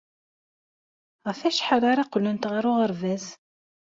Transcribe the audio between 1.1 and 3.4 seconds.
Ɣef wacḥal ara qqlent ɣer uɣerbaz?